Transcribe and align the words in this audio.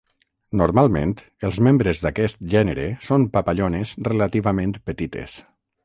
Normalment 0.61 1.13
els 1.49 1.59
membres 1.67 2.01
d'aquest 2.07 2.43
gènere 2.55 2.89
són 3.11 3.29
papallones 3.39 3.97
relativament 4.13 4.79
petites. 4.91 5.43